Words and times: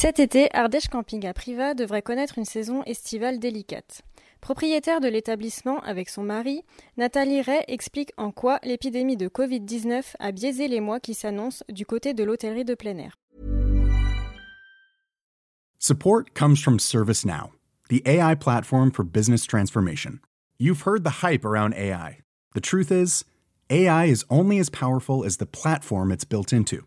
Cet 0.00 0.20
été, 0.20 0.48
Ardèche 0.54 0.86
Camping 0.86 1.26
à 1.26 1.34
Privas 1.34 1.74
devrait 1.74 2.02
connaître 2.02 2.38
une 2.38 2.44
saison 2.44 2.84
estivale 2.84 3.40
délicate. 3.40 4.02
Propriétaire 4.40 5.00
de 5.00 5.08
l'établissement 5.08 5.80
avec 5.80 6.08
son 6.08 6.22
mari, 6.22 6.62
Nathalie 6.96 7.42
Ray 7.42 7.64
explique 7.66 8.12
en 8.16 8.30
quoi 8.30 8.60
l'épidémie 8.62 9.16
de 9.16 9.26
Covid-19 9.26 10.14
a 10.20 10.30
biaisé 10.30 10.68
les 10.68 10.78
mois 10.78 11.00
qui 11.00 11.14
s'annoncent 11.14 11.64
du 11.68 11.84
côté 11.84 12.14
de 12.14 12.22
l'hôtellerie 12.22 12.64
de 12.64 12.76
plein 12.76 12.96
air. 12.96 13.16
Support 15.80 16.32
comes 16.32 16.62
from 16.62 16.78
ServiceNow, 16.78 17.50
the 17.88 18.00
AI 18.06 18.36
platform 18.36 18.92
for 18.92 19.04
business 19.04 19.44
transformation. 19.44 20.20
You've 20.60 20.82
heard 20.86 21.02
the 21.02 21.24
hype 21.24 21.44
around 21.44 21.74
AI. 21.74 22.18
The 22.54 22.60
truth 22.60 22.92
is, 22.92 23.24
AI 23.68 24.04
is 24.04 24.24
only 24.30 24.60
as 24.60 24.70
powerful 24.70 25.24
as 25.24 25.38
the 25.38 25.46
platform 25.46 26.12
it's 26.12 26.24
built 26.24 26.52
into. 26.52 26.86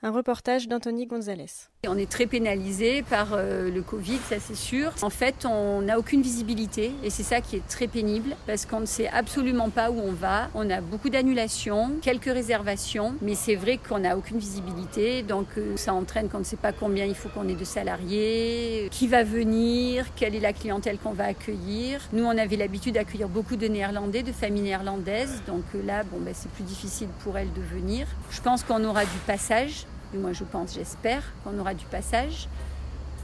Un 0.00 0.12
reportage 0.12 0.68
d'Anthony 0.68 1.06
Gonzalez. 1.06 1.50
On 1.88 1.98
est 1.98 2.08
très 2.08 2.26
pénalisé 2.26 3.02
par 3.02 3.30
euh, 3.32 3.68
le 3.68 3.82
Covid, 3.82 4.18
ça 4.28 4.36
c'est 4.38 4.54
sûr. 4.54 4.92
En 5.02 5.10
fait, 5.10 5.44
on 5.44 5.82
n'a 5.82 5.98
aucune 5.98 6.22
visibilité 6.22 6.92
et 7.02 7.10
c'est 7.10 7.24
ça 7.24 7.40
qui 7.40 7.56
est 7.56 7.66
très 7.66 7.88
pénible 7.88 8.36
parce 8.46 8.64
qu'on 8.64 8.78
ne 8.78 8.86
sait 8.86 9.08
absolument 9.08 9.70
pas 9.70 9.90
où 9.90 9.98
on 9.98 10.12
va. 10.12 10.50
On 10.54 10.70
a 10.70 10.80
beaucoup 10.80 11.08
d'annulations, 11.08 11.90
quelques 12.00 12.32
réservations, 12.32 13.14
mais 13.22 13.34
c'est 13.34 13.56
vrai 13.56 13.76
qu'on 13.76 13.98
n'a 13.98 14.16
aucune 14.16 14.38
visibilité. 14.38 15.22
Donc 15.24 15.46
euh, 15.58 15.76
ça 15.76 15.94
entraîne 15.94 16.28
qu'on 16.28 16.38
ne 16.38 16.44
sait 16.44 16.56
pas 16.56 16.70
combien 16.70 17.04
il 17.04 17.16
faut 17.16 17.28
qu'on 17.28 17.48
ait 17.48 17.54
de 17.54 17.64
salariés, 17.64 18.88
qui 18.92 19.08
va 19.08 19.24
venir, 19.24 20.06
quelle 20.14 20.36
est 20.36 20.40
la 20.40 20.52
clientèle 20.52 20.98
qu'on 20.98 21.12
va 21.12 21.24
accueillir. 21.24 22.00
Nous, 22.12 22.22
on 22.22 22.38
avait 22.38 22.56
l'habitude 22.56 22.94
d'accueillir 22.94 23.28
beaucoup 23.28 23.56
de 23.56 23.66
Néerlandais, 23.66 24.22
de 24.22 24.30
familles 24.30 24.62
néerlandaises. 24.62 25.42
Donc 25.48 25.64
euh, 25.74 25.84
là, 25.84 26.04
bon, 26.04 26.20
ben, 26.20 26.34
c'est 26.36 26.52
plus 26.52 26.62
difficile 26.62 27.08
pour 27.24 27.36
elles 27.36 27.52
de 27.52 27.62
venir. 27.62 28.06
Je 28.30 28.40
pense 28.40 28.62
qu'on 28.62 28.84
aura 28.84 29.04
du 29.04 29.18
passage 29.26 29.86
moi, 30.16 30.32
je 30.32 30.44
pense, 30.44 30.74
j'espère 30.74 31.22
qu'on 31.44 31.58
aura 31.58 31.74
du 31.74 31.84
passage. 31.84 32.48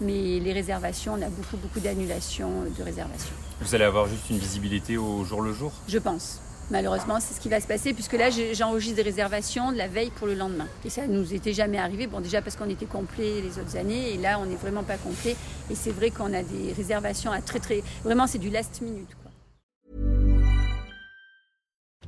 Mais 0.00 0.40
les 0.40 0.52
réservations, 0.52 1.14
on 1.14 1.22
a 1.22 1.28
beaucoup, 1.28 1.56
beaucoup 1.56 1.80
d'annulations 1.80 2.50
de 2.76 2.82
réservations. 2.82 3.34
Vous 3.60 3.74
allez 3.74 3.84
avoir 3.84 4.08
juste 4.08 4.28
une 4.28 4.38
visibilité 4.38 4.96
au 4.98 5.24
jour 5.24 5.40
le 5.40 5.52
jour? 5.52 5.72
Je 5.86 5.98
pense. 5.98 6.40
Malheureusement, 6.70 7.20
c'est 7.20 7.34
ce 7.34 7.40
qui 7.40 7.48
va 7.48 7.60
se 7.60 7.66
passer, 7.66 7.92
puisque 7.92 8.14
là, 8.14 8.30
j'enregistre 8.54 8.96
des 8.96 9.02
réservations 9.02 9.70
de 9.70 9.76
la 9.76 9.86
veille 9.86 10.10
pour 10.10 10.26
le 10.26 10.34
lendemain. 10.34 10.66
Et 10.84 10.90
ça 10.90 11.06
ne 11.06 11.12
nous 11.16 11.32
était 11.32 11.52
jamais 11.52 11.78
arrivé. 11.78 12.06
Bon, 12.06 12.20
déjà 12.20 12.42
parce 12.42 12.56
qu'on 12.56 12.68
était 12.68 12.86
complet 12.86 13.40
les 13.42 13.58
autres 13.60 13.76
années, 13.76 14.14
et 14.14 14.16
là, 14.16 14.38
on 14.40 14.46
n'est 14.46 14.56
vraiment 14.56 14.82
pas 14.82 14.96
complet. 14.96 15.36
Et 15.70 15.74
c'est 15.74 15.92
vrai 15.92 16.10
qu'on 16.10 16.32
a 16.32 16.42
des 16.42 16.72
réservations 16.72 17.30
à 17.30 17.40
très, 17.40 17.60
très. 17.60 17.82
Vraiment, 18.02 18.26
c'est 18.26 18.38
du 18.38 18.50
last 18.50 18.80
minute. 18.80 19.08